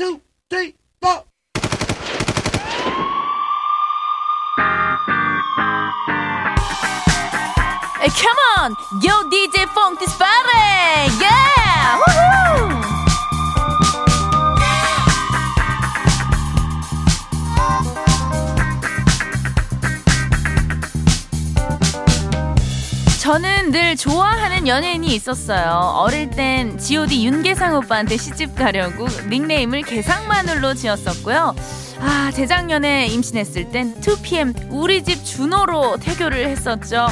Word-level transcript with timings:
do. 0.00 0.29
연예인이 25.10 25.14
있었어요. 25.16 25.92
어릴 25.96 26.30
땐 26.30 26.78
G.O.D 26.78 27.26
윤계상 27.26 27.74
오빠한테 27.76 28.16
시집 28.16 28.54
가려고 28.54 29.06
닉네임을 29.28 29.82
개상마늘로 29.82 30.74
지었었고요. 30.74 31.54
아, 31.98 32.30
재작년에 32.32 33.08
임신했을 33.08 33.70
땐 33.70 34.00
2PM 34.00 34.68
우리 34.70 35.02
집 35.02 35.22
준호로 35.24 35.98
태교를 35.98 36.48
했었죠. 36.48 37.08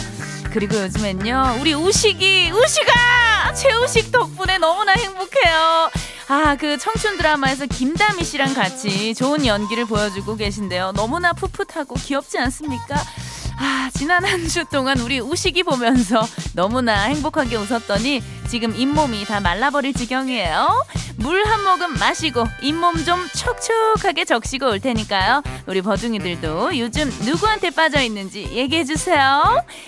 그리고 0.50 0.76
요즘엔요, 0.76 1.58
우리 1.60 1.74
우식이, 1.74 2.52
우식아! 2.52 3.54
최우식 3.54 4.12
덕분에 4.12 4.58
너무나 4.58 4.92
행복해요. 4.92 5.90
아, 6.28 6.56
그 6.56 6.78
청춘 6.78 7.16
드라마에서 7.16 7.66
김다미 7.66 8.24
씨랑 8.24 8.54
같이 8.54 9.14
좋은 9.14 9.44
연기를 9.44 9.84
보여주고 9.84 10.36
계신데요. 10.36 10.92
너무나 10.92 11.32
풋풋하고 11.32 11.96
귀엽지 11.96 12.38
않습니까? 12.38 12.96
아, 13.58 13.90
지난 13.94 14.24
한 14.24 14.48
주 14.48 14.64
동안 14.66 14.98
우리 15.00 15.18
우식이 15.20 15.62
보면서 15.64 16.26
너무나 16.54 17.02
행복하게 17.04 17.56
웃었더니 17.56 18.22
지금 18.48 18.74
잇몸이 18.74 19.24
다 19.26 19.40
말라버릴 19.40 19.92
지경이에요. 19.94 20.86
물 21.16 21.44
한 21.46 21.64
모금 21.64 21.98
마시고 21.98 22.46
잇몸 22.62 23.04
좀 23.04 23.26
촉촉하게 23.34 24.24
적시고 24.24 24.66
올 24.68 24.80
테니까요. 24.80 25.42
우리 25.66 25.82
버둥이들도 25.82 26.78
요즘 26.78 27.10
누구한테 27.24 27.70
빠져 27.70 28.00
있는지 28.00 28.48
얘기해 28.52 28.84
주세요. 28.84 29.42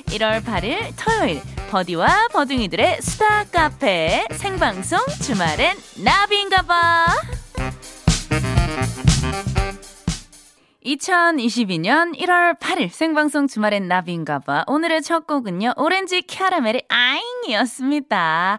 1월 0.09 0.45
8일 0.45 0.93
토요일 0.99 1.41
버디와 1.71 2.29
버둥이들의 2.33 2.99
수다 3.01 3.45
카페 3.45 4.27
생방송 4.33 4.99
주말엔 5.23 5.79
나비인가 5.97 6.63
봐. 6.63 7.07
2022년 10.85 12.17
1월 12.19 12.59
8일 12.59 12.89
생방송 12.89 13.47
주말엔 13.47 13.87
나비인가봐. 13.87 14.65
오늘의 14.67 15.03
첫 15.03 15.27
곡은요, 15.27 15.75
오렌지 15.77 16.23
캐러멜의 16.23 16.85
아잉이었습니다. 16.89 18.59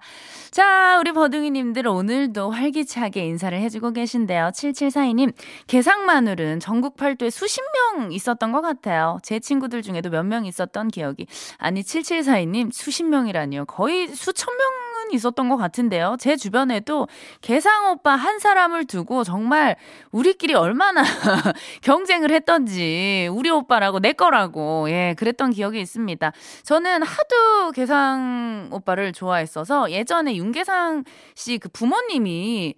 자, 0.52 1.00
우리 1.00 1.14
버둥이님들 1.14 1.88
오늘도 1.88 2.52
활기차게 2.52 3.26
인사를 3.26 3.58
해주고 3.60 3.94
계신데요. 3.94 4.52
7742님, 4.54 5.34
개상마늘은 5.66 6.60
전국 6.60 6.96
팔도에 6.96 7.32
수십 7.32 7.62
명 7.96 8.12
있었던 8.12 8.52
것 8.52 8.62
같아요. 8.62 9.18
제 9.24 9.40
친구들 9.40 9.82
중에도 9.82 10.10
몇 10.10 10.26
명 10.26 10.46
있었던 10.46 10.90
기억이. 10.90 11.26
아니, 11.58 11.82
7742님, 11.82 12.72
수십 12.72 13.04
명이라니요. 13.04 13.66
거의 13.66 14.08
수천 14.10 14.56
명 14.56 14.91
있었던 15.12 15.48
것 15.48 15.56
같은데요. 15.58 16.18
제 16.20 16.36
주변에도 16.36 17.08
개상 17.40 17.92
오빠 17.92 18.16
한 18.16 18.40
사람을 18.40 18.86
두고 18.86 19.24
정말 19.24 19.78
우리끼리 20.12 20.54
얼마나 20.56 21.04
경쟁을 21.82 22.32
했던지 22.32 23.30
우리 23.32 23.50
오빠라고 23.50 24.00
내 24.00 24.12
거라고 24.14 24.90
예 24.90 25.16
그랬던 25.18 25.52
기억이 25.52 25.80
있습니다. 25.80 26.32
저는 26.64 27.04
하도 27.04 27.72
개상 27.72 28.68
오빠를 28.72 29.14
좋아했어서 29.14 29.92
예전에 29.92 30.36
윤계상 30.36 31.06
씨 31.36 31.62
그 31.62 31.70
부모님이 31.70 32.74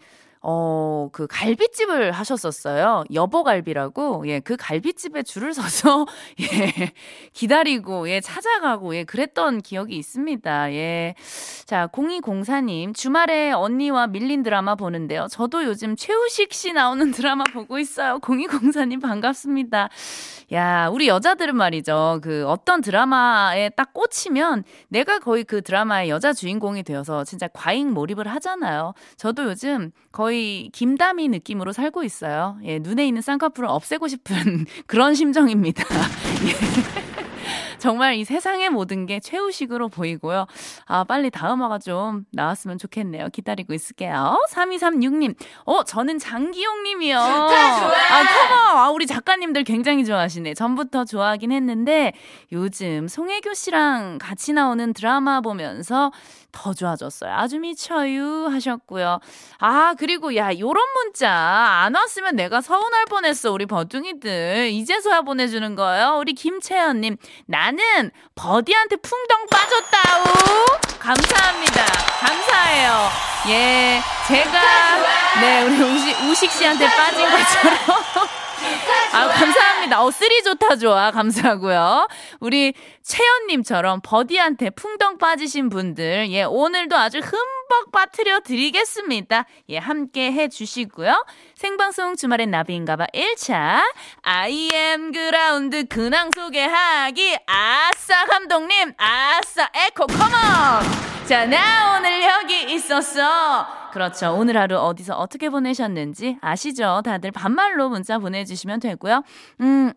어, 0.45 1.08
그 1.13 1.25
갈비집을 1.25 2.11
하셨었어요. 2.11 3.05
여보갈비라고. 3.13 4.27
예, 4.27 4.41
그 4.41 4.58
갈비집에 4.58 5.23
줄을 5.23 5.53
서서 5.55 6.05
예, 6.41 6.91
기다리고 7.31 8.09
예, 8.09 8.19
찾아가고 8.19 8.94
예, 8.97 9.06
그랬던 9.06 9.62
기억이 9.62 9.95
있습니다. 9.95 10.73
예. 10.73 11.16
자, 11.66 11.88
0204님, 11.88 12.94
주말에 12.94 13.53
언니와 13.53 14.07
밀린 14.07 14.44
드라마 14.44 14.75
보는데요. 14.75 15.28
저도 15.29 15.63
요즘 15.63 15.95
최우식 15.95 16.53
씨 16.53 16.73
나오는 16.73 17.12
드라마 17.12 17.45
보고 17.45 17.79
있어요. 17.79 18.19
0204님 18.19 19.01
반갑습니다. 19.01 19.88
야, 20.51 20.89
우리 20.89 21.07
여자들은 21.07 21.56
말이죠. 21.56 22.19
그 22.22 22.45
어떤 22.47 22.81
드라마에 22.81 23.69
딱 23.69 23.94
꽂히면 23.94 24.66
내가 24.89 25.19
거의 25.19 25.45
그 25.45 25.62
드라마의 25.62 26.09
여자 26.09 26.34
주인공이 26.34 26.84
되어서 26.84 27.23
진짜 27.23 27.47
과잉 27.47 27.94
몰입을 27.94 28.28
하잖아요. 28.28 28.94
저도 29.16 29.45
요즘 29.45 29.91
거의 30.12 30.32
김다미 30.71 31.27
느낌으로 31.29 31.71
살고 31.73 32.03
있어요. 32.03 32.57
예, 32.63 32.79
눈에 32.79 33.07
있는 33.07 33.21
쌍꺼풀을 33.21 33.69
없애고 33.69 34.07
싶은 34.07 34.66
그런 34.88 35.16
심정입니다. 35.16 35.83
예. 36.47 37.12
정말 37.83 38.16
이 38.16 38.23
세상의 38.23 38.69
모든 38.69 39.05
게 39.05 39.19
최우식으로 39.19 39.89
보이고요. 39.89 40.47
아, 40.85 41.03
빨리 41.03 41.29
다음 41.29 41.61
화가 41.61 41.79
좀 41.79 42.23
나왔으면 42.31 42.77
좋겠네요. 42.77 43.27
기다리고 43.33 43.73
있을게요. 43.73 44.41
3236님. 44.51 45.35
어, 45.66 45.83
저는 45.83 46.17
장기용님이요. 46.17 47.19
아, 47.19 48.23
커버. 48.23 48.79
아, 48.79 48.89
우리 48.89 49.05
작가님들 49.05 49.66
굉장히 49.66 50.05
좋아하시네. 50.05 50.53
전부터 50.53 51.03
좋아하긴 51.03 51.51
했는데 51.51 52.13
요즘 52.53 53.09
송혜교 53.09 53.53
씨랑 53.53 54.17
같이 54.17 54.53
나오는 54.53 54.94
드라마 54.94 55.41
보면서 55.41 56.13
더 56.53 56.73
좋아졌어요. 56.73 57.33
아주 57.33 57.59
미쳐요 57.59 58.47
하셨고요. 58.47 59.19
아, 59.59 59.95
그리고 59.97 60.35
야, 60.38 60.57
요런 60.57 60.85
문자 60.94 61.29
안 61.29 61.95
왔으면 61.95 62.38
내가 62.38 62.61
서운할 62.61 63.05
뻔했어. 63.07 63.51
우리 63.51 63.65
버둥이들. 63.65 64.69
이제서야 64.71 65.23
보내주는 65.23 65.75
거예요. 65.75 66.17
우리 66.19 66.33
김채연님. 66.33 67.17
나는 67.73 68.11
버디한테 68.35 68.97
풍덩 68.97 69.47
빠졌다우. 69.50 70.23
감사합니다. 71.00 71.85
감사해요. 72.19 73.09
예. 73.50 74.01
제가, 74.28 74.61
네, 75.41 75.63
우리 75.63 75.81
우식, 75.81 76.22
우식 76.22 76.51
씨한테 76.51 76.88
빠진 76.88 77.25
것처럼. 77.29 78.43
아, 79.13 79.28
감사합니다. 79.28 80.03
어, 80.03 80.09
쓰리 80.09 80.41
좋다 80.44 80.75
좋아. 80.78 81.12
감사하고요. 81.12 82.07
우리 82.40 82.74
채연님처럼 83.03 84.01
버디한테 84.03 84.72
풍덩 84.72 85.18
빠지신 85.18 85.69
분들, 85.69 86.31
예, 86.31 86.44
오늘도 86.44 86.97
아주 86.97 87.19
흠뻑 87.19 87.91
빠뜨려 87.91 88.40
드리겠습니다. 88.40 89.46
예, 89.69 89.78
함께 89.78 90.31
해 90.31 90.47
주시고요. 90.47 91.25
생방송 91.56 92.16
주말엔 92.16 92.50
나비인가봐 92.50 93.07
1차, 93.13 93.81
IM 94.24 95.12
그라운드 95.12 95.85
근황 95.85 96.31
소개하기. 96.31 97.38
아싸, 97.45 98.25
감독님. 98.25 98.94
아싸, 98.97 99.69
에코, 99.75 100.07
컴온! 100.07 101.12
자, 101.28 101.45
나 101.45 101.97
오늘 101.97 102.22
여기 102.22 102.73
있었어. 102.73 103.66
그렇죠. 103.91 104.35
오늘 104.38 104.57
하루 104.57 104.78
어디서 104.78 105.16
어떻게 105.16 105.50
보내셨는지 105.50 106.38
아시죠? 106.41 107.01
다들 107.06 107.31
반말로 107.31 107.88
문자 107.88 108.19
보내주시면 108.19 108.81
되고요. 108.81 109.23
음, 109.62 109.94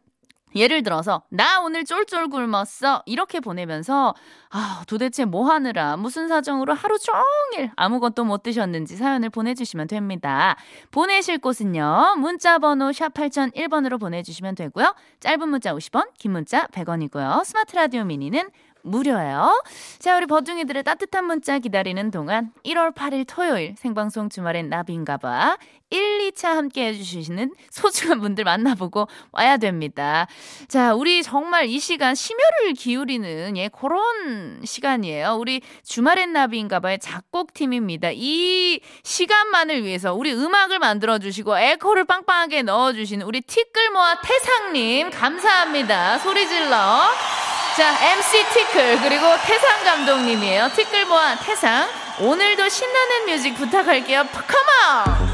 예를 0.55 0.83
들어서 0.83 1.23
나 1.29 1.61
오늘 1.61 1.85
쫄쫄 1.85 2.29
굶었어 2.29 3.03
이렇게 3.07 3.41
보내면서 3.41 4.15
아 4.51 4.85
도대체 4.87 5.25
뭐 5.25 5.51
하느라 5.51 5.97
무슨 5.97 6.29
사정으로 6.29 6.73
하루 6.73 6.97
종일 6.99 7.71
아무것도 7.77 8.25
못 8.25 8.43
드셨는지 8.43 8.97
사연을 8.97 9.31
보내주시면 9.31 9.89
됩니다. 9.89 10.57
보내실 10.93 11.39
곳은요 11.39 12.17
문자 12.19 12.59
번호 12.59 12.93
샵 12.93 13.13
8001번으로 13.13 14.01
보내주시면 14.01 14.55
되고요. 14.55 14.95
짧은 15.21 15.49
문자 15.49 15.75
50원 15.75 16.09
긴 16.19 16.33
문자 16.33 16.67
100원이고요. 16.69 17.45
스마트 17.45 17.77
라디오 17.77 18.05
미니는 18.05 18.49
무료예요. 18.87 19.63
자, 19.99 20.17
우리 20.17 20.27
버둥이들의 20.27 20.83
따뜻한 20.85 21.25
문자 21.25 21.59
기다리는 21.59 22.11
동안 22.11 22.53
1월 22.65 22.95
8일 22.95 23.25
토요일 23.27 23.75
생방송 23.77 24.29
주말엔 24.29 24.69
나비인가봐 24.69 25.59
1, 25.91 26.31
2차 26.31 26.55
함께 26.55 26.87
해주시는 26.89 27.53
소중한 27.71 28.21
분들 28.21 28.45
만나보고 28.45 29.07
와야 29.33 29.57
됩니다. 29.57 30.27
자, 30.69 30.95
우리 30.95 31.23
정말 31.23 31.67
이 31.67 31.79
시간 31.79 32.15
심혈을 32.15 32.75
기울이는 32.77 33.57
예, 33.57 33.69
그런 33.69 34.65
시간이에요. 34.65 35.35
우리 35.35 35.61
주말엔 35.85 36.33
나비인가봐의 36.33 36.99
작곡팀입니다. 36.99 38.11
이 38.15 38.81
시간만을 39.05 39.85
위해서 39.85 40.13
우리 40.15 40.33
음악을 40.33 40.79
만들어주시고 40.79 41.57
에코를 41.57 42.05
빵빵하게 42.05 42.63
넣어주시는 42.63 43.25
우리 43.25 43.41
티끌모아 43.41 44.21
태상님 44.23 45.11
감사합니다. 45.11 46.19
소리 46.19 46.49
질러. 46.49 47.46
자, 47.77 47.93
MC 48.13 48.43
티끌 48.55 49.01
그리고 49.03 49.27
태상 49.45 49.85
감독님이에요. 49.85 50.71
티끌 50.75 51.05
모아 51.05 51.39
태상. 51.41 51.87
오늘도 52.19 52.71
신나는 52.71 53.27
뮤직 53.27 53.55
부탁할게요. 53.55 54.25
Come 54.25 54.83
on! 54.83 55.27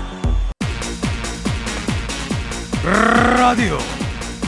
라디오 3.37 3.79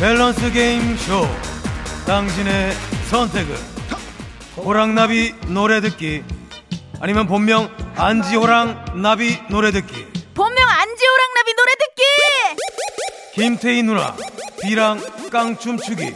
밸런스 0.01 0.51
게임 0.51 0.97
쇼 0.97 1.25
당신의 2.05 2.73
선택은 3.11 3.55
호랑나비 4.57 5.33
노래 5.47 5.81
듣기 5.81 6.25
아니면 7.01 7.29
본명 7.29 7.71
안지호랑 7.95 9.03
나비 9.03 9.39
노래 9.49 9.71
듣기 9.71 9.95
본명 10.35 10.69
안지호랑 10.69 11.35
나비 11.37 11.55
노래 11.55 11.75
김태희 13.35 13.83
누나 13.83 14.17
비랑 14.63 15.01
깡춤 15.31 15.79
추기 15.79 16.15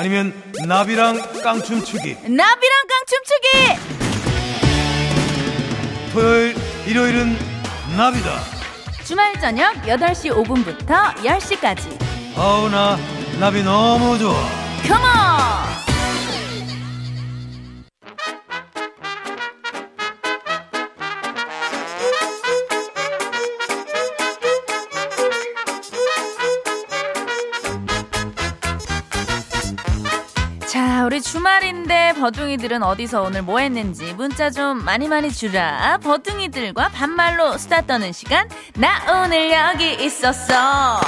아니면 0.00 0.32
나비랑 0.66 1.42
깡춤추기. 1.42 2.14
나비랑 2.22 2.74
깡춤추기! 2.88 3.80
토요일 6.10 6.56
일요일은 6.86 7.36
나비다. 7.98 8.40
주말 9.04 9.38
저녁 9.38 9.74
8시 9.82 10.32
5분부터 10.32 11.14
10시까지. 11.16 12.00
아우 12.34 12.70
나 12.70 12.96
나비 13.38 13.62
너무 13.62 14.18
좋아. 14.18 14.32
컴온 14.88 15.59
버둥이들은 32.30 32.84
어디서 32.84 33.22
오늘 33.22 33.42
뭐 33.42 33.58
했는지 33.58 34.12
문자 34.14 34.50
좀 34.50 34.84
많이 34.84 35.08
많이 35.08 35.32
주라. 35.32 35.98
버둥이들과 35.98 36.90
반말로 36.90 37.58
수다 37.58 37.82
떠는 37.82 38.12
시간. 38.12 38.48
나 38.74 39.24
오늘 39.24 39.50
여기 39.50 39.94
있었어. 40.04 41.00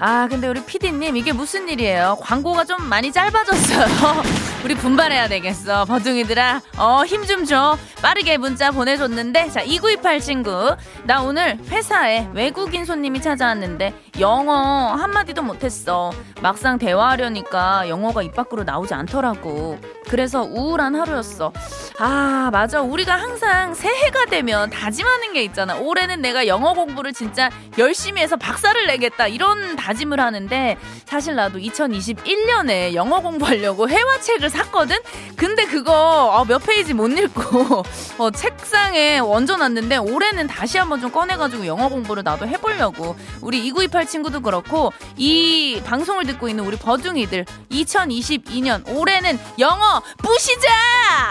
아, 0.00 0.28
근데 0.30 0.46
우리 0.46 0.64
피디님, 0.64 1.16
이게 1.16 1.32
무슨 1.32 1.68
일이에요? 1.68 2.18
광고가 2.20 2.64
좀 2.64 2.84
많이 2.88 3.10
짧아졌어요. 3.10 4.22
우리 4.64 4.76
분발해야 4.76 5.26
되겠어. 5.26 5.86
버둥이들아, 5.86 6.60
어, 6.76 7.04
힘 7.04 7.26
좀 7.26 7.44
줘. 7.44 7.76
빠르게 8.00 8.36
문자 8.38 8.70
보내줬는데, 8.70 9.50
자, 9.50 9.60
2928 9.62 10.20
친구. 10.20 10.76
나 11.02 11.20
오늘 11.20 11.58
회사에 11.70 12.28
외국인 12.32 12.84
손님이 12.84 13.20
찾아왔는데, 13.20 13.92
영어 14.20 14.94
한마디도 14.94 15.42
못했어. 15.42 16.10
막상 16.42 16.78
대화하려니까 16.78 17.88
영어가 17.88 18.22
입 18.22 18.34
밖으로 18.34 18.64
나오지 18.64 18.94
않더라고. 18.94 19.78
그래서 20.08 20.42
우울한 20.42 20.94
하루였어. 20.94 21.52
아, 21.98 22.48
맞아. 22.52 22.80
우리가 22.80 23.14
항상 23.16 23.74
새해가 23.74 24.26
되면 24.26 24.70
다짐하는 24.70 25.32
게 25.32 25.42
있잖아. 25.44 25.76
올해는 25.76 26.20
내가 26.22 26.46
영어 26.46 26.72
공부를 26.72 27.12
진짜 27.12 27.50
열심히 27.76 28.22
해서 28.22 28.36
박사를 28.36 28.86
내겠다. 28.86 29.26
이런 29.26 29.76
다짐을 29.76 30.20
하는데 30.20 30.76
사실 31.04 31.34
나도 31.34 31.58
2021년에 31.58 32.94
영어 32.94 33.20
공부하려고 33.20 33.88
회화책을 33.88 34.48
샀거든? 34.48 34.96
근데 35.36 35.64
그거 35.66 35.92
어, 36.32 36.44
몇 36.44 36.58
페이지 36.58 36.94
못 36.94 37.08
읽고 37.08 37.82
어, 38.18 38.30
책상에 38.30 39.18
얹어놨는데 39.18 39.96
올해는 39.98 40.46
다시 40.46 40.78
한번 40.78 41.00
좀 41.00 41.10
꺼내가지고 41.10 41.66
영어 41.66 41.88
공부를 41.88 42.22
나도 42.22 42.46
해보려고. 42.46 43.16
우리 43.40 43.66
2928 43.66 44.07
친구도 44.08 44.40
그렇고 44.40 44.92
이 45.16 45.80
방송을 45.84 46.26
듣고 46.26 46.48
있는 46.48 46.64
우리 46.64 46.76
버둥이들 46.76 47.44
2022년 47.70 48.88
올해는 48.96 49.38
영어 49.58 50.02
부시자! 50.18 50.68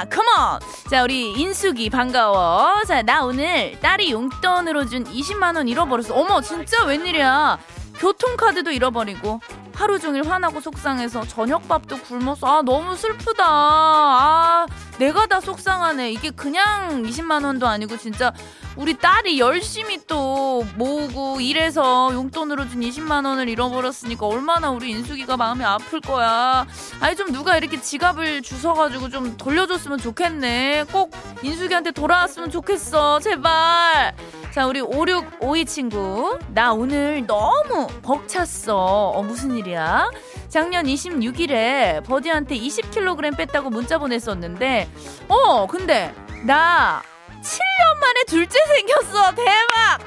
Come 0.09 0.38
on! 0.38 0.59
자, 0.89 1.03
우리 1.03 1.31
인숙이 1.33 1.89
반가워. 1.89 2.83
자, 2.85 3.01
나 3.01 3.24
오늘 3.24 3.77
딸이 3.81 4.12
용돈으로 4.12 4.85
준 4.85 5.03
20만 5.03 5.56
원 5.57 5.68
잃어버렸어. 5.68 6.13
어머, 6.13 6.39
진짜 6.41 6.85
웬일이야. 6.85 7.57
교통카드도 8.00 8.71
잃어버리고 8.71 9.41
하루 9.73 10.00
종일 10.00 10.27
화나고 10.27 10.59
속상해서 10.59 11.27
저녁밥도 11.27 11.97
굶어서 12.01 12.47
아 12.47 12.62
너무 12.63 12.95
슬프다 12.95 13.44
아 13.45 14.65
내가 14.99 15.27
다 15.27 15.39
속상하네 15.39 16.11
이게 16.11 16.31
그냥 16.31 17.03
20만 17.03 17.44
원도 17.45 17.67
아니고 17.67 17.97
진짜 17.97 18.33
우리 18.75 18.97
딸이 18.97 19.39
열심히 19.39 19.99
또 20.07 20.65
모으고 20.75 21.41
일해서 21.41 22.11
용돈으로 22.13 22.69
준 22.69 22.81
20만 22.81 23.25
원을 23.25 23.49
잃어버렸으니까 23.49 24.25
얼마나 24.25 24.69
우리 24.69 24.91
인숙이가 24.91 25.38
마음이 25.38 25.63
아플 25.63 25.99
거야 26.01 26.65
아니 26.99 27.15
좀 27.15 27.31
누가 27.31 27.57
이렇게 27.57 27.79
지갑을 27.81 28.41
주워가지고 28.41 29.09
좀 29.09 29.38
돌려줬으면 29.38 29.97
좋겠네 29.99 30.85
꼭 30.91 31.11
인숙이한테 31.44 31.91
돌아왔으면 31.91 32.51
좋겠어 32.51 33.19
제발 33.19 34.15
자, 34.57 34.65
우리 34.65 34.81
5652 34.81 35.65
친구. 35.65 36.39
나 36.47 36.73
오늘 36.73 37.23
너무 37.27 37.85
벅찼어. 38.01 38.75
어, 39.13 39.21
무슨 39.21 39.55
일이야? 39.55 40.09
작년 40.49 40.85
26일에 40.85 42.03
버디한테 42.05 42.55
20kg 42.57 43.35
뺐다고 43.38 43.69
문자 43.69 43.97
보냈었는데, 43.97 44.89
어, 45.27 45.67
근데 45.67 46.13
나 46.45 47.01
7년 47.41 47.99
만에 47.99 48.23
둘째 48.27 48.57
생겼어. 48.65 49.35
대박! 49.35 49.99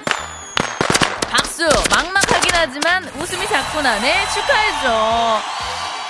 박수! 1.31 1.65
막막하긴 1.91 2.51
하지만 2.55 3.05
웃음이 3.21 3.47
자꾸 3.47 3.83
나네. 3.83 4.27
축하해줘. 4.35 5.60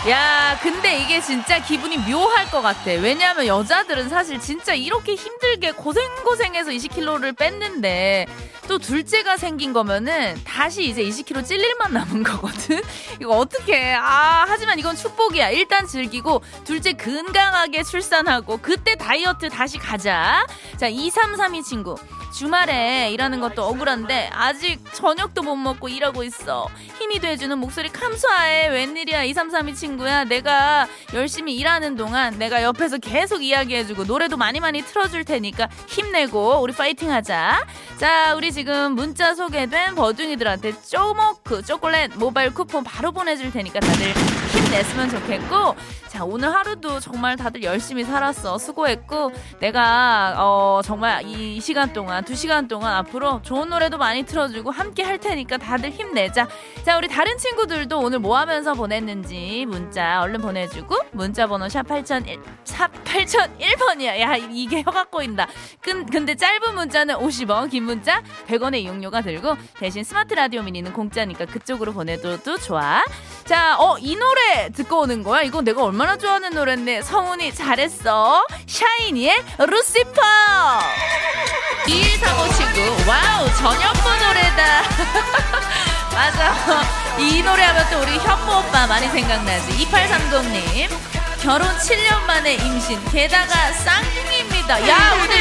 야, 0.09 0.59
근데 0.63 0.99
이게 1.03 1.21
진짜 1.21 1.63
기분이 1.63 1.99
묘할 1.99 2.51
것 2.51 2.63
같아. 2.63 2.91
왜냐하면 2.91 3.47
여자들은 3.47 4.09
사실 4.09 4.41
진짜 4.41 4.73
이렇게 4.73 5.15
힘들게 5.15 5.73
고생고생해서 5.73 6.71
20kg를 6.71 7.37
뺐는데 7.37 8.27
또 8.67 8.79
둘째가 8.79 9.37
생긴 9.37 9.75
거면은 9.75 10.41
다시 10.45 10.85
이제 10.89 11.03
20kg 11.03 11.45
찔 11.45 11.61
일만 11.61 11.93
남은 11.93 12.23
거거든. 12.23 12.81
이거 13.21 13.37
어떻게? 13.37 13.93
아, 13.95 14.47
하지만 14.49 14.79
이건 14.79 14.97
축복이야. 14.97 15.51
일단 15.51 15.87
즐기고 15.87 16.43
둘째 16.65 16.95
건강하게 16.95 17.83
출산하고 17.83 18.57
그때 18.63 18.95
다이어트 18.95 19.51
다시 19.51 19.77
가자. 19.77 20.47
자, 20.79 20.89
2332 20.89 21.63
친구. 21.63 21.95
주말에 22.33 23.11
일하는 23.11 23.41
것도 23.41 23.65
억울한데 23.65 24.31
아직 24.33 24.81
저녁도 24.93 25.43
못 25.43 25.57
먹고 25.57 25.89
일하고 25.89 26.23
있어. 26.25 26.69
힘이 26.99 27.19
돼주는 27.19 27.59
목소리 27.59 27.89
감사해. 27.89 28.69
웬일이야 28.69 29.25
2332 29.25 29.75
친구야. 29.75 30.25
내가 30.25 30.87
열심히 31.15 31.57
일하는 31.57 31.97
동안 31.97 32.39
내가 32.39 32.63
옆에서 32.63 32.99
계속 32.99 33.43
이야기해주고 33.43 34.05
노래도 34.05 34.37
많이 34.37 34.61
많이 34.61 34.83
틀어줄 34.83 35.25
테니까 35.25 35.69
힘내고 35.87 36.61
우리 36.61 36.73
파이팅하자. 36.73 37.67
자 37.99 38.35
우리 38.35 38.53
지금 38.53 38.93
문자 38.93 39.35
소개된 39.35 39.95
버둥이들한테 39.95 40.81
쪼모크 40.83 41.63
초콜릿 41.65 42.17
모바일 42.17 42.55
쿠폰 42.55 42.85
바로 42.85 43.13
보내줄 43.13 43.53
테니까 43.53 43.81
다들 43.81 44.07
힘 44.07 44.40
냈으면 44.71 45.11
좋겠고 45.11 45.75
자 46.11 46.25
오늘 46.25 46.53
하루도 46.53 46.99
정말 46.99 47.37
다들 47.37 47.63
열심히 47.63 48.05
살았어. 48.05 48.59
수고했고 48.59 49.33
내가 49.61 50.35
어 50.39 50.81
정말 50.85 51.23
이 51.25 51.61
시간 51.61 51.93
동안 51.93 52.25
두 52.25 52.35
시간 52.35 52.67
동안 52.67 52.95
앞으로 52.95 53.41
좋은 53.43 53.69
노래도 53.69 53.97
많이 53.97 54.25
틀어주고 54.25 54.73
함께 54.73 55.05
할 55.05 55.19
테니까 55.19 55.59
다들 55.59 55.91
힘내자. 55.91 56.49
자, 56.83 56.97
우리 56.97 57.07
다른 57.07 57.39
친구들도 57.39 57.97
오늘 57.99 58.19
뭐 58.19 58.37
하면서 58.37 58.75
보냈는지 58.75 59.67
문자 59.69 60.21
얼른 60.23 60.41
보내주고 60.41 60.97
문자 61.13 61.47
번호 61.47 61.69
샵 61.69 61.85
8001, 61.87 62.41
샵 62.65 62.91
8001번이야. 63.05 64.21
야, 64.21 64.37
이게 64.37 64.83
혀가 64.83 65.05
꼬인다. 65.05 65.47
근, 65.81 66.07
근데 66.07 66.35
짧은 66.35 66.75
문자는 66.75 67.17
50원, 67.17 67.71
긴 67.71 67.85
문자 67.85 68.23
100원의 68.49 68.81
이용료가 68.81 69.21
들고 69.21 69.57
대신 69.79 70.03
스마트 70.03 70.35
라디오 70.35 70.63
미니는 70.63 70.93
공짜니까 70.93 71.45
그쪽으로 71.47 71.93
보내줘도 71.93 72.59
좋아. 72.59 73.03
자, 73.45 73.77
어, 73.79 73.97
이 73.99 74.17
노래 74.17 74.60
듣고 74.91 75.03
오는 75.03 75.23
거야? 75.23 75.43
이거 75.43 75.63
내가 75.63 75.85
얼마나 75.85 76.17
좋아하는 76.19 76.51
노래인데 76.51 77.03
성훈이 77.03 77.55
잘했어. 77.55 78.45
샤이니의 78.67 79.45
루시퍼. 79.59 80.21
2135 81.87 82.55
친구, 82.55 83.09
wow, 83.09 83.47
전현무 83.55 84.25
노래다. 84.27 84.83
맞아. 86.13 86.83
이 87.19 87.41
노래 87.43 87.63
하면 87.63 87.87
또 87.91 88.01
우리 88.01 88.19
현모 88.19 88.59
오빠 88.59 88.87
많이 88.89 89.09
생각나지. 89.09 89.87
2830님. 89.87 90.91
결혼 91.41 91.69
7년 91.79 92.27
만에 92.27 92.55
임신. 92.55 93.03
게다가 93.11 93.73
쌍둥이입니다. 93.73 94.89
야, 94.89 95.13
오늘 95.15 95.37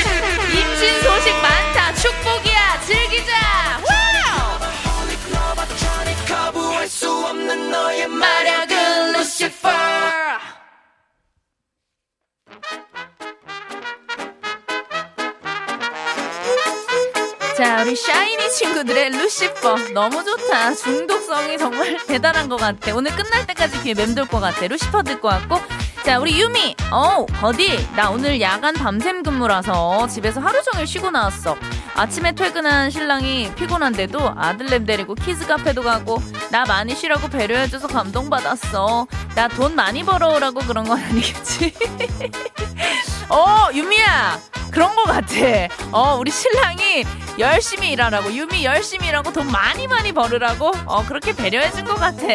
임신 0.56 1.02
소식 1.02 1.34
많다. 1.36 1.94
축복이야. 1.96 2.82
즐기자. 2.86 3.34
Wow! 3.84 4.10
마력의 8.10 9.52
루시퍼. 9.52 9.70
자, 17.58 17.82
우리 17.84 17.96
샤이니 17.96 18.52
친구들의 18.52 19.10
루시퍼. 19.10 19.76
너무 19.94 20.24
좋다. 20.24 20.76
중독성이 20.76 21.58
정말 21.58 21.98
대단한 22.08 22.48
것 22.48 22.58
같아. 22.58 22.96
오늘 22.96 23.12
끝날 23.16 23.46
때까지 23.48 23.82
귀에 23.82 23.94
맴돌 23.96 24.28
것 24.28 24.40
같아. 24.40 24.68
루시퍼 24.68 25.02
듣고 25.04 25.28
왔고. 25.28 25.58
자, 26.06 26.20
우리 26.20 26.40
유미. 26.40 26.76
어, 26.92 27.26
어디? 27.42 27.86
나 27.96 28.10
오늘 28.12 28.40
야간 28.40 28.74
밤샘 28.76 29.24
근무라서 29.24 30.08
집에서 30.08 30.40
하루 30.40 30.62
종일 30.64 30.88
쉬고 30.88 31.12
나왔어. 31.12 31.58
아침에 32.00 32.32
퇴근한 32.32 32.92
신랑이 32.92 33.52
피곤한데도 33.56 34.34
아들냄 34.38 34.86
데리고 34.86 35.16
키즈 35.16 35.46
카페도 35.46 35.84
가고 35.84 36.22
나 36.50 36.64
많이 36.64 36.96
쉬라고 36.96 37.28
배려해줘서 37.28 37.88
감동받았어. 37.90 39.06
나 39.36 39.50
돈 39.50 39.76
많이 39.76 40.06
벌어오라고 40.06 40.62
그런 40.62 40.86
건 40.88 40.98
아니겠지? 40.98 41.74
어, 43.28 43.68
유미야. 43.74 44.40
그런 44.72 44.96
거 44.96 45.04
같아. 45.04 45.36
어, 45.92 46.16
우리 46.18 46.32
신랑이 46.32 47.04
열심히 47.38 47.92
일하라고, 47.92 48.32
유미 48.32 48.64
열심히 48.64 49.08
일하고 49.10 49.34
돈 49.34 49.48
많이 49.52 49.88
많이 49.88 50.14
벌으라고, 50.14 50.72
어, 50.86 51.04
그렇게 51.06 51.36
배려해준 51.36 51.84
것 51.86 51.96
같아. 51.96 52.28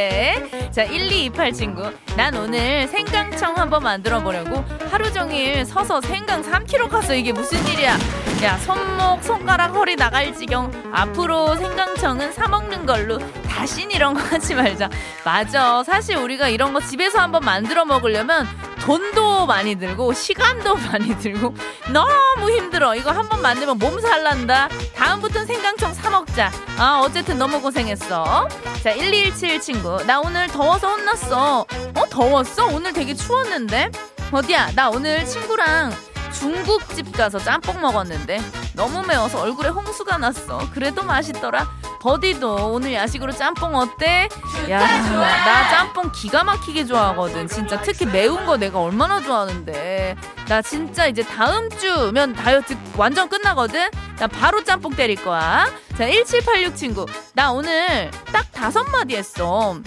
자, 0.72 0.84
1228 0.84 1.52
친구. 1.52 1.90
난 2.16 2.34
오늘 2.36 2.86
생강청 2.88 3.56
한번 3.56 3.82
만들어 3.82 4.20
보려고 4.20 4.62
하루 4.90 5.10
종일 5.12 5.64
서서 5.64 6.00
생강 6.02 6.42
3kg 6.42 6.88
갔어. 6.90 7.14
이게 7.14 7.32
무슨 7.32 7.64
일이야? 7.68 7.96
야, 8.42 8.58
손목, 8.58 9.22
손가락, 9.22 9.74
허리 9.74 9.96
나갈 9.96 10.34
지경. 10.34 10.70
앞으로 10.92 11.56
생강청은 11.56 12.32
사 12.32 12.46
먹는 12.46 12.84
걸로 12.84 13.18
다신 13.48 13.90
이런 13.90 14.12
거 14.12 14.20
하지 14.28 14.54
말자. 14.54 14.90
맞아. 15.24 15.82
사실 15.82 16.16
우리가 16.16 16.48
이런 16.48 16.74
거 16.74 16.80
집에서 16.80 17.20
한번 17.20 17.42
만들어 17.42 17.86
먹으려면 17.86 18.46
돈도 18.82 19.46
많이 19.46 19.76
들고 19.76 20.12
시간도 20.12 20.74
많이 20.92 21.18
들고 21.18 21.54
너무 21.90 22.50
힘들어. 22.50 22.94
이거 22.94 23.12
한번 23.12 23.40
만들면 23.40 23.78
몸살 23.78 24.22
난다. 24.24 24.68
다음부터는 24.94 25.46
생강청 25.46 25.94
사 25.94 26.10
먹자. 26.10 26.50
아, 26.76 27.00
어쨌든 27.02 27.38
너무 27.38 27.62
고생했어. 27.62 28.46
자, 28.82 28.92
1217 28.94 29.58
친구. 29.60 30.04
나 30.04 30.20
오늘 30.20 30.48
더워서 30.48 30.88
혼났어. 30.90 31.60
어, 31.60 32.04
더웠어? 32.10 32.66
오늘 32.66 32.92
되게 32.92 33.14
추웠는데? 33.14 33.90
어디야? 34.32 34.72
나 34.74 34.90
오늘 34.90 35.24
친구랑 35.24 35.92
중국집 36.34 37.12
가서 37.16 37.38
짬뽕 37.38 37.80
먹었는데 37.80 38.40
너무 38.74 39.02
매워서 39.06 39.40
얼굴에 39.40 39.68
홍수가 39.68 40.18
났어. 40.18 40.60
그래도 40.72 41.02
맛있더라. 41.02 41.68
버디도 42.00 42.72
오늘 42.72 42.92
야식으로 42.92 43.32
짬뽕 43.32 43.74
어때? 43.74 44.28
야, 44.68 44.78
나 44.78 45.70
짬뽕 45.70 46.12
기가 46.12 46.44
막히게 46.44 46.84
좋아하거든. 46.84 47.48
진짜 47.48 47.80
특히 47.80 48.04
매운 48.04 48.44
거 48.44 48.58
내가 48.58 48.80
얼마나 48.80 49.20
좋아하는데. 49.20 50.16
나 50.48 50.60
진짜 50.60 51.06
이제 51.06 51.22
다음 51.22 51.70
주면 51.70 52.34
다이어트 52.34 52.76
완전 52.96 53.28
끝나거든? 53.28 53.88
나 54.18 54.26
바로 54.26 54.62
짬뽕 54.62 54.92
때릴 54.94 55.24
거야. 55.24 55.66
자, 55.96 56.06
1786 56.06 56.76
친구. 56.76 57.06
나 57.32 57.52
오늘 57.52 58.10
딱 58.26 58.50
다섯 58.52 58.82
마디 58.90 59.16
했어. 59.16 59.80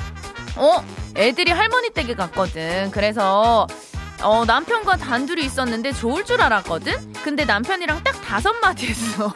어? 0.56 0.84
애들이 1.16 1.52
할머니 1.52 1.92
댁에 1.92 2.16
갔거든. 2.16 2.90
그래서 2.92 3.68
어, 4.22 4.46
남편과 4.46 4.98
단둘이 4.98 5.46
있었는데 5.46 5.94
좋을 5.94 6.26
줄 6.26 6.42
알았거든? 6.42 7.14
근데 7.24 7.46
남편이랑 7.46 8.04
딱 8.04 8.20
다섯 8.22 8.54
마디 8.62 8.88
했어. 8.88 9.32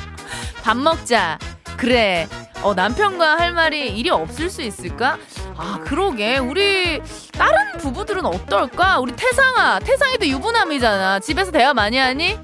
밥 0.62 0.76
먹자. 0.76 1.38
그래. 1.76 2.26
어, 2.62 2.72
남편과 2.72 3.36
할 3.38 3.52
말이 3.52 3.94
일이 3.96 4.08
없을 4.08 4.48
수 4.48 4.62
있을까? 4.62 5.18
아, 5.56 5.78
그러게. 5.84 6.38
우리 6.38 7.02
다른 7.32 7.76
부부들은 7.78 8.24
어떨까? 8.24 8.98
우리 9.00 9.12
태상아. 9.14 9.78
태상이도 9.80 10.26
유부남이잖아. 10.26 11.20
집에서 11.20 11.50
대화 11.50 11.74
많이 11.74 11.98
하니? 11.98 12.38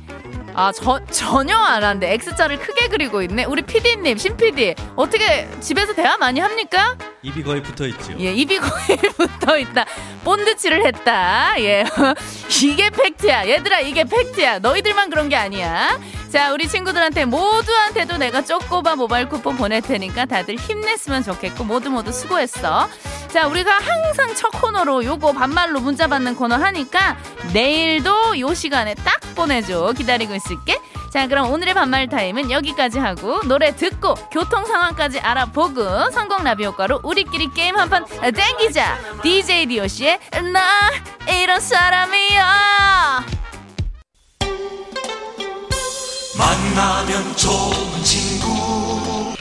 아, 0.55 0.73
저, 0.73 1.01
전혀 1.07 1.57
안 1.57 1.83
하는데 1.85 2.13
X자를 2.13 2.59
크게 2.59 2.89
그리고 2.89 3.23
있네. 3.23 3.45
우리 3.45 3.63
PD님, 3.63 4.19
신 4.19 4.37
PD. 4.37 4.75
어떻게 4.97 5.49
집에서 5.61 5.93
대화 5.95 6.17
많이 6.17 6.41
합니까? 6.41 6.97
입이 7.23 7.43
거의 7.43 7.63
붙어 7.63 7.87
있죠. 7.87 8.15
예, 8.19 8.33
입이 8.33 8.59
거의 8.59 8.97
붙어 9.17 9.59
있다. 9.59 9.85
본드칠을 10.25 10.85
했다. 10.87 11.55
예. 11.61 11.85
이게 12.63 12.91
팩트야. 12.91 13.49
얘들아, 13.49 13.81
이게 13.81 14.05
팩트야. 14.05 14.59
너희들만 14.59 15.11
그런 15.11 15.29
게 15.29 15.37
아니야. 15.37 15.99
자, 16.31 16.53
우리 16.53 16.69
친구들한테 16.69 17.25
모두한테도 17.25 18.19
내가 18.19 18.43
쪼꼬바 18.45 18.97
모바일 18.97 19.29
쿠폰 19.29 19.57
보낼 19.57 19.81
테니까 19.83 20.27
다들 20.27 20.57
힘냈으면 20.57 21.23
좋겠고 21.25 21.65
모두 21.65 21.91
모두 21.91 22.13
수고했어. 22.13 22.89
자, 23.33 23.47
우리가 23.47 23.73
항상 23.79 24.35
첫 24.35 24.51
코너로 24.61 25.05
요거 25.05 25.33
반말로 25.33 25.79
문자 25.81 26.09
받는 26.09 26.35
코너 26.35 26.57
하니까 26.57 27.17
내일도 27.53 28.39
요 28.41 28.53
시간에 28.55 28.95
딱 28.97 29.21
보내줘. 29.37 29.93
기다리고 29.97 30.35
있을게. 30.35 30.81
자, 31.13 31.29
그럼 31.29 31.53
오늘의 31.53 31.75
반말 31.75 32.09
타임은 32.09 32.51
여기까지 32.51 32.99
하고 32.99 33.41
노래 33.47 33.75
듣고 33.75 34.15
교통 34.33 34.65
상황까지 34.65 35.21
알아보고 35.21 36.11
선곡 36.11 36.43
나비 36.45 36.65
효과로 36.65 37.01
우리끼리 37.05 37.53
게임 37.55 37.77
한 37.77 37.89
판 37.89 38.05
땡기자. 38.07 38.99
DJ 39.23 39.67
DOC의 39.67 40.19
나 40.53 40.91
이런 41.33 41.61
사람이야. 41.61 43.25
만나면 46.37 47.37
좋은 47.37 48.03
친구 48.05 49.35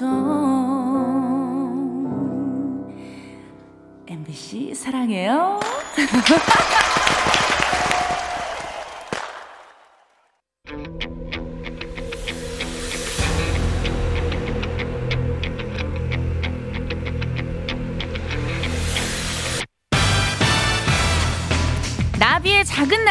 문화방송 0.00 1.20
MBC 4.08 4.74
사랑해요 4.74 5.60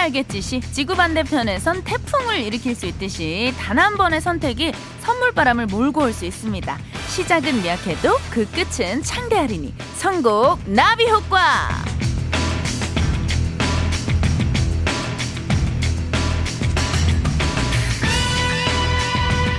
날갯짓이 0.10 0.62
지구 0.72 0.96
반대편에선 0.96 1.84
태풍을 1.84 2.40
일으킬 2.40 2.76
수 2.76 2.86
있듯이 2.88 3.54
단 3.58 3.80
한 3.80 3.96
번의 3.96 4.20
선택이 4.22 4.74
선물바람을 5.02 5.68
몰고 5.68 6.02
올 6.02 6.14
수 6.14 6.26
있습니다. 6.26 6.78
시작은 7.08 7.62
미약해도 7.62 8.18
그 8.30 8.46
끝은 8.52 9.02
창대하리니 9.04 9.74
선곡 9.96 10.60
나비 10.70 11.08
효과. 11.10 11.70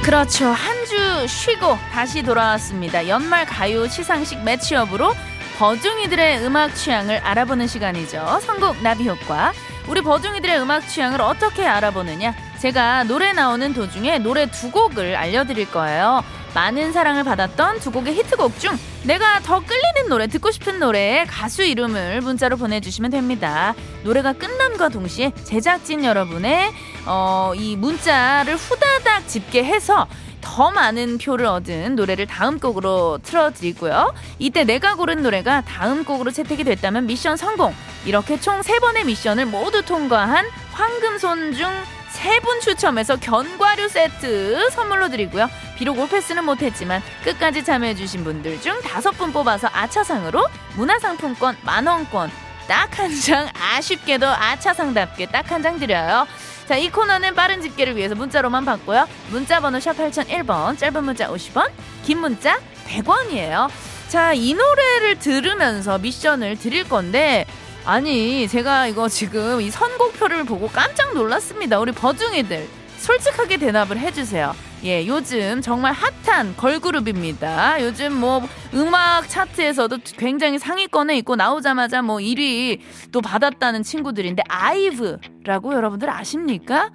그렇죠. 0.04 0.46
한 0.46 0.80
주 0.90 1.28
쉬고 1.28 1.76
다시 1.92 2.20
돌아왔습니다. 2.24 3.06
연말 3.06 3.46
가요 3.46 3.86
시상식 3.86 4.42
매치업으로 4.42 5.14
버중이들의 5.60 6.46
음악 6.46 6.74
취향을 6.74 7.18
알아보는 7.18 7.66
시간이죠. 7.66 8.40
선곡 8.40 8.82
나비 8.82 9.06
효과. 9.06 9.52
우리 9.88 10.00
버중이들의 10.00 10.58
음악 10.58 10.88
취향을 10.88 11.20
어떻게 11.20 11.66
알아보느냐? 11.66 12.34
제가 12.58 13.04
노래 13.04 13.34
나오는 13.34 13.74
도중에 13.74 14.20
노래 14.20 14.50
두 14.50 14.70
곡을 14.70 15.14
알려드릴 15.14 15.70
거예요. 15.70 16.24
많은 16.54 16.92
사랑을 16.92 17.24
받았던 17.24 17.80
두 17.80 17.92
곡의 17.92 18.14
히트곡 18.14 18.58
중 18.58 18.74
내가 19.04 19.40
더 19.40 19.60
끌리는 19.60 20.08
노래, 20.08 20.26
듣고 20.28 20.50
싶은 20.50 20.78
노래의 20.78 21.26
가수 21.26 21.62
이름을 21.62 22.22
문자로 22.22 22.56
보내주시면 22.56 23.10
됩니다. 23.10 23.74
노래가 24.02 24.32
끝남과 24.32 24.88
동시에 24.88 25.32
제작진 25.44 26.06
여러분의 26.06 26.72
어, 27.04 27.52
이 27.54 27.76
문자를 27.76 28.56
후다닥 28.56 29.28
집계해서 29.28 30.06
더 30.40 30.70
많은 30.70 31.18
표를 31.18 31.46
얻은 31.46 31.96
노래를 31.96 32.26
다음 32.26 32.58
곡으로 32.58 33.18
틀어드리고요. 33.22 34.14
이때 34.38 34.64
내가 34.64 34.94
고른 34.94 35.22
노래가 35.22 35.60
다음 35.62 36.04
곡으로 36.04 36.30
채택이 36.30 36.64
됐다면 36.64 37.06
미션 37.06 37.36
성공. 37.36 37.74
이렇게 38.04 38.40
총 38.40 38.62
세번의 38.62 39.04
미션을 39.04 39.46
모두 39.46 39.82
통과한 39.84 40.46
황금손 40.72 41.54
중 41.54 41.68
세 42.10 42.40
분 42.40 42.60
추첨해서 42.60 43.14
견과류 43.16 43.88
세트 43.88 44.70
선물로 44.70 45.10
드리고요. 45.10 45.48
비록 45.76 45.96
올패스는 45.96 46.44
못했지만 46.44 47.00
끝까지 47.22 47.64
참여해주신 47.64 48.24
분들 48.24 48.60
중 48.60 48.80
다섯 48.82 49.12
분 49.12 49.32
뽑아서 49.32 49.68
아차상으로 49.72 50.44
문화상품권 50.74 51.56
만원권 51.62 52.30
딱 52.66 52.98
한 52.98 53.20
장 53.20 53.48
아쉽게도 53.54 54.26
아차상답게 54.26 55.26
딱 55.26 55.50
한 55.52 55.62
장 55.62 55.78
드려요. 55.78 56.26
자, 56.66 56.76
이 56.76 56.88
코너는 56.90 57.34
빠른 57.34 57.60
집계를 57.60 57.96
위해서 57.96 58.14
문자로만 58.14 58.64
받고요. 58.64 59.08
문자 59.30 59.60
번호 59.60 59.80
샵 59.80 59.96
8001번, 59.96 60.78
짧은 60.78 61.04
문자 61.04 61.28
50원, 61.28 61.70
긴 62.04 62.18
문자 62.18 62.58
100원이에요. 62.86 63.68
자, 64.08 64.32
이 64.32 64.54
노래를 64.54 65.18
들으면서 65.18 65.98
미션을 65.98 66.58
드릴 66.58 66.88
건데, 66.88 67.46
아니, 67.84 68.46
제가 68.46 68.86
이거 68.86 69.08
지금 69.08 69.60
이 69.60 69.70
선곡표를 69.70 70.44
보고 70.44 70.68
깜짝 70.68 71.14
놀랐습니다. 71.14 71.78
우리 71.78 71.92
버중이들. 71.92 72.68
솔직하게 72.98 73.56
대답을 73.56 73.98
해주세요. 73.98 74.54
예, 74.82 75.06
요즘 75.06 75.60
정말 75.60 75.92
핫한 75.92 76.56
걸그룹입니다. 76.56 77.82
요즘 77.82 78.14
뭐 78.14 78.42
음악 78.72 79.28
차트에서도 79.28 79.98
굉장히 80.16 80.58
상위권에 80.58 81.18
있고 81.18 81.36
나오자마자 81.36 82.00
뭐 82.00 82.16
1위 82.16 82.80
또 83.12 83.20
받았다는 83.20 83.82
친구들인데 83.82 84.42
아이브라고 84.48 85.74
여러분들 85.74 86.08
아십니까? 86.08 86.90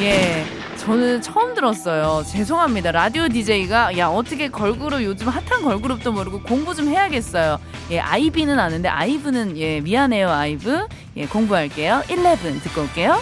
예. 0.00 0.44
저는 0.76 1.20
처음 1.20 1.54
들었어요. 1.54 2.22
죄송합니다. 2.24 2.92
라디오 2.92 3.26
DJ가 3.26 3.98
야 3.98 4.06
어떻게 4.06 4.48
걸그룹 4.48 5.02
요즘 5.02 5.26
핫한 5.26 5.62
걸그룹도 5.62 6.12
모르고 6.12 6.42
공부 6.42 6.72
좀 6.72 6.86
해야겠어요. 6.86 7.58
예, 7.90 7.98
아이비는 7.98 8.60
아는데 8.60 8.88
아이브는 8.88 9.58
예 9.58 9.80
미안해요 9.80 10.30
아이브. 10.30 10.86
예 11.16 11.26
공부할게요. 11.26 12.04
11 12.08 12.60
듣고 12.62 12.82
올게요. 12.82 13.20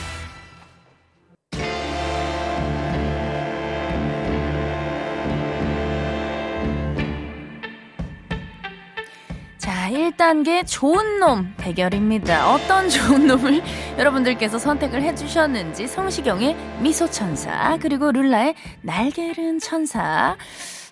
1단계 10.11 10.67
좋은 10.67 11.19
놈 11.19 11.53
대결입니다. 11.57 12.53
어떤 12.53 12.89
좋은 12.91 13.27
놈을 13.27 13.63
여러분들께서 13.99 14.59
선택을 14.59 15.03
해주셨는지 15.03 15.87
성시경의 15.87 16.57
미소천사 16.81 17.79
그리고 17.81 18.13
룰라의 18.13 18.55
날개 18.83 19.27
잃은 19.27 19.59
천사 19.59 20.37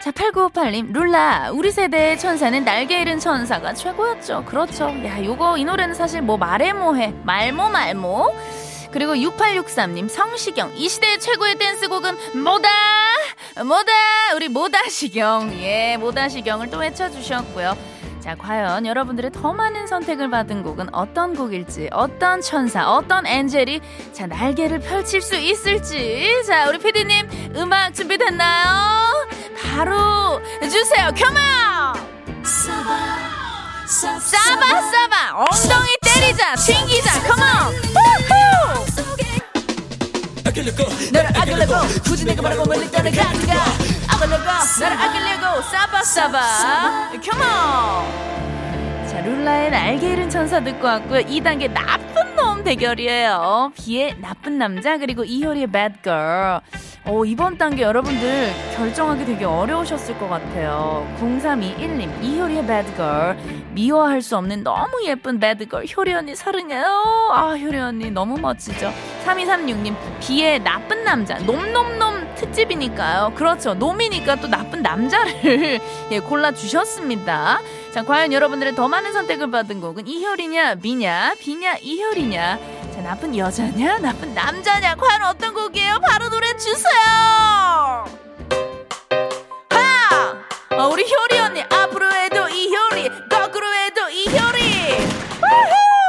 자, 0.01 0.11
8958님, 0.11 0.93
룰라, 0.93 1.53
우리 1.53 1.71
세대의 1.71 2.19
천사는 2.19 2.63
날개 2.63 3.01
잃은 3.01 3.19
천사가 3.19 3.73
최고였죠. 3.73 4.45
그렇죠. 4.45 4.89
야, 5.07 5.25
요거, 5.25 5.57
이 5.57 5.65
노래는 5.65 5.95
사실 5.95 6.21
뭐 6.21 6.37
말해 6.37 6.75
뭐해. 6.75 7.15
말모, 7.23 7.71
말모. 7.71 8.35
그리고 8.91 9.15
6863님, 9.15 10.11
성시경, 10.11 10.77
이 10.77 10.91
시대의 10.91 11.21
최고의 11.21 11.55
댄스곡은 11.55 12.43
뭐다? 12.43 12.69
뭐다? 13.65 13.93
우리 14.35 14.49
모다시경. 14.49 15.55
예, 15.63 15.97
모다시경을 15.97 16.69
또 16.69 16.79
외쳐주셨고요. 16.79 17.94
자, 18.25 18.35
과연 18.35 18.87
여러분들의 18.87 19.33
더 19.33 19.53
많은 19.53 19.87
선택을 19.87 20.31
받은 20.31 20.63
곡은 20.63 20.95
어떤 20.95 21.35
곡일지, 21.37 21.91
어떤 21.93 22.41
천사, 22.41 22.91
어떤 22.91 23.27
엔젤이 23.27 23.83
자, 24.15 24.27
날개를 24.27 24.79
펼칠 24.79 25.21
수 25.21 25.37
있을지. 25.37 26.27
자, 26.47 26.71
우리 26.71 26.79
피디님, 26.79 27.53
음악 27.57 27.93
준비됐나요? 27.93 29.29
바로 29.63 30.41
주세요. 30.63 31.11
컴온! 31.15 31.37
싸바, 33.87 34.81
싸바! 34.91 35.35
엉덩이 35.35 35.91
때리자, 36.01 36.55
튕기자, 36.55 37.21
컴온! 37.29 37.75
우후! 37.75 39.24
너를 40.63 41.37
아끼려고 41.37 41.75
굳이 42.05 42.25
내가 42.25 42.43
바라고 42.43 42.65
멀리 42.67 42.91
떠나가는가 42.91 43.55
아끼려고 44.09 44.37
너를 44.81 44.97
아끼려고. 44.97 45.63
싸바 45.63 46.03
싸바 46.03 47.11
컴온 47.23 49.09
자 49.09 49.21
룰라의 49.21 49.71
날개 49.71 50.13
잃은 50.13 50.31
천사 50.31 50.61
듣고 50.61 50.87
왔고요. 50.87 51.21
2단계 51.23 51.73
나쁜 51.73 52.35
놈 52.37 52.65
대결이에요. 52.65 53.73
비의 53.77 54.17
나쁜 54.21 54.59
남자 54.59 54.99
그리고 54.99 55.25
이효리의 55.25 55.67
bad 55.69 55.95
girl 56.03 56.61
어, 57.07 57.23
이번 57.27 57.59
단계 57.59 57.83
여러분들 57.83 58.51
결정하기 58.75 59.27
되게 59.27 59.45
어려우셨을 59.45 60.19
것 60.19 60.27
같아요. 60.27 61.07
0321님 61.21 62.23
이효리의 62.23 62.67
girl. 62.97 63.37
미워할 63.73 64.23
수 64.23 64.39
없는 64.39 64.63
너무 64.63 65.05
예쁜 65.05 65.39
girl. 65.69 65.87
효리 65.95 66.15
언니 66.15 66.35
사랑해요. 66.35 67.31
아 67.33 67.57
효리 67.57 67.77
언니 67.77 68.11
너무 68.11 68.39
멋지죠. 68.39 68.91
3236님 69.27 69.95
비의 70.21 70.63
나쁜 70.63 71.05
남자. 71.05 71.39
놈놈놈 71.41 72.35
특집이니까요. 72.37 73.33
그렇죠. 73.35 73.75
놈이니까 73.75 74.37
또 74.37 74.49
나쁜 74.49 74.81
남자를 74.81 75.81
예, 76.11 76.21
골라주셨습니다. 76.21 77.61
자 77.93 78.03
과연 78.03 78.33
여러분들의 78.33 78.75
더 78.75 78.89
많은 78.89 79.13
선택을 79.13 79.51
받은 79.51 79.81
곡은 79.81 80.07
이효리냐 80.09 80.77
비냐? 80.77 81.35
비냐 81.39 81.77
이효리냐? 81.77 82.59
자 82.59 82.74
나쁜 83.05 83.37
여자냐 83.37 83.99
나쁜 83.99 84.33
남자냐 84.33 84.95
과연 84.95 85.25
어떤 85.25 85.53
곡이에요 85.53 86.01
바로 86.01 86.31
노래 86.31 86.57
주세요 86.57 86.91
하! 89.69 90.35
어, 90.71 90.89
우리 90.89 91.05
효리 91.05 91.39
언니 91.39 91.61
앞으로 91.65 92.11
해도 92.11 92.49
이 92.49 92.75
효리 92.75 93.11
거꾸로 93.29 93.67
해도 93.75 94.09
이 94.09 94.25
효리 94.27 95.05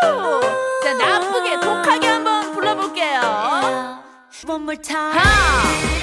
우후! 0.07 0.41
자 0.83 0.93
나쁘게 0.93 1.59
독하게 1.59 2.07
한번 2.07 2.53
불러볼게요 2.53 4.05
One 4.47 4.61
more 4.61 4.81
time. 4.81 5.19
하! 5.19 5.94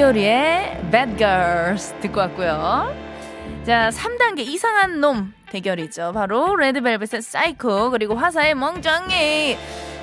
이효리의 0.00 0.78
Bad 0.92 1.16
Girls 1.16 1.94
듣고 2.02 2.20
왔고요. 2.20 2.94
자, 3.66 3.88
3단계 3.90 4.40
이상한 4.40 5.00
놈 5.00 5.32
대결이죠. 5.50 6.12
바로 6.12 6.54
레드벨벳의 6.56 7.22
사이코 7.22 7.90
그리고 7.90 8.14
화사의 8.14 8.54
멍청이. 8.56 9.56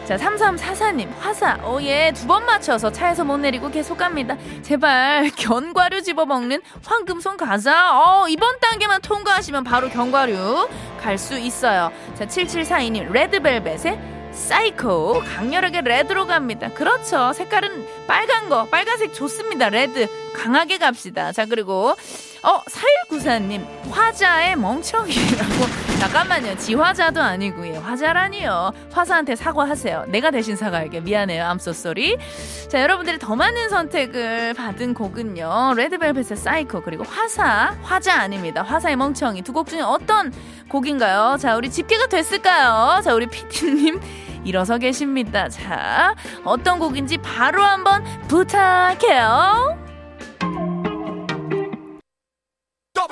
자, 0.06 0.18
3344님, 0.18 1.08
화사, 1.20 1.60
오, 1.66 1.80
예, 1.84 2.12
두 2.14 2.26
번 2.28 2.44
맞춰서 2.46 2.92
차에서 2.92 3.24
못 3.24 3.38
내리고 3.38 3.70
계속 3.70 3.98
갑니다. 4.00 4.36
제발, 4.64 5.30
견과류 5.38 6.02
집어먹는 6.02 6.62
황금손 6.84 7.38
가자. 7.38 7.92
어, 7.96 8.28
이번 8.28 8.60
단계만 8.60 9.00
통과하시면 9.02 9.64
바로 9.64 9.90
견과류 9.90 10.68
갈 11.00 11.18
수 11.20 11.38
있어요. 11.38 11.92
자, 12.16 12.26
7742님, 12.26 13.12
레드벨벳의 13.12 14.00
사이코 14.34 15.20
강렬하게 15.22 15.82
레드로 15.82 16.26
갑니다. 16.26 16.70
그렇죠. 16.74 17.34
색깔은 17.34 17.86
빨간 18.08 18.50
거, 18.50 18.66
빨간색 18.66 19.14
좋습니다. 19.14 19.70
레드 19.70 20.08
강하게 20.34 20.78
갑시다. 20.78 21.32
자 21.32 21.46
그리고 21.46 21.96
어 22.44 22.62
4194님 23.10 23.66
화자의 23.90 24.58
멍청이라고 24.58 25.54
잠깐만요. 26.00 26.58
지 26.58 26.74
화자도 26.76 27.22
아니고 27.22 27.66
예, 27.68 27.78
화자라니요. 27.78 28.74
화사한테 28.92 29.38
사과하세요. 29.38 30.06
내가 30.10 30.30
대신 30.32 30.58
사과할게. 30.58 31.00
미안해요. 31.00 31.46
I'm 31.46 31.56
so 31.56 31.72
sorry. 31.72 32.18
자 32.70 32.82
여러분들이 32.82 33.18
더 33.20 33.36
많은 33.38 33.70
선택을 33.70 34.54
받은 34.56 34.94
곡은요. 34.94 35.74
레드벨벳의 35.78 36.36
사이코 36.36 36.82
그리고 36.82 37.06
화사 37.06 37.78
화자 37.84 38.14
아닙니다. 38.20 38.62
화사의 38.64 38.98
멍청이 38.98 39.42
두 39.44 39.54
곡 39.54 39.68
중에 39.70 39.82
어떤 39.82 40.34
곡인가요? 40.68 41.38
자 41.40 41.56
우리 41.56 41.70
집계가 41.72 42.08
됐을까요? 42.08 43.00
자 43.02 43.14
우리 43.14 43.28
피디님 43.28 44.02
일어서 44.44 44.78
계십니다. 44.78 45.48
자, 45.48 46.16
어떤 46.44 46.78
곡인지 46.80 47.18
바로 47.20 47.64
한번 47.64 48.04
부탁해요. 48.28 49.83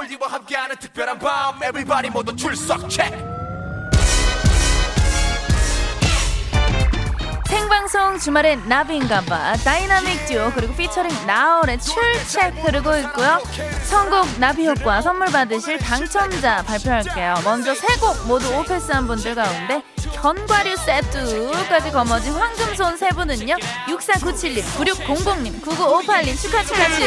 다듀와 0.09 0.27
함께하는 0.33 0.75
특별한 0.77 1.19
밤. 1.19 1.55
Everybody 1.57 2.09
모두 2.09 2.35
출석 2.35 2.89
체크 2.89 3.15
생방송 7.47 8.17
주말엔 8.17 8.67
나비인가봐 8.67 9.57
다이나믹 9.57 10.25
듀오 10.25 10.51
그리고 10.55 10.73
피처링 10.75 11.11
나얼의 11.27 11.79
출첵 11.79 12.53
흐르고 12.63 12.97
있고요. 12.97 13.39
선곡 13.83 14.39
나비 14.39 14.67
효과 14.67 15.01
선물 15.01 15.27
받으실 15.27 15.77
당첨자 15.77 16.63
발표할게요. 16.63 17.35
먼저 17.43 17.75
세 17.75 17.87
곡 17.99 18.25
모두 18.27 18.47
all 18.57 18.72
pass한 18.72 19.05
분들 19.07 19.35
가운데 19.35 19.83
견과류 20.13 20.75
세트까지 20.77 21.91
거머쥔 21.91 22.33
황금손 22.33 22.97
세 22.97 23.09
분은요 23.09 23.55
6497님 23.87 24.63
9600님 24.63 25.61
9958님 25.61 26.41
축하 26.41 26.63
축하 26.63 26.87
축 26.89 27.01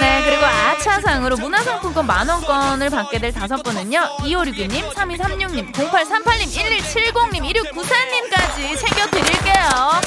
네, 0.00 0.22
그리고 0.24 0.46
아차상으로 0.46 1.36
문화상품권 1.36 2.06
만원권을 2.06 2.88
받게 2.88 3.18
될 3.18 3.32
다섯 3.32 3.62
분은요. 3.62 4.00
2569님, 4.20 4.90
3236님, 4.94 5.72
0838님, 5.72 6.48
1170님, 6.48 7.42
1694님까지 7.70 8.78
챙겨드릴게요. 8.78 10.00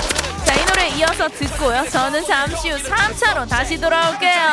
자, 0.46 0.54
이 0.56 0.66
노래 0.66 0.88
이어서 0.90 1.30
듣고요. 1.30 1.88
저는 1.92 2.26
잠시 2.26 2.72
후 2.72 2.78
3차로 2.78 3.48
다시 3.48 3.80
돌아올게요. 3.80 4.44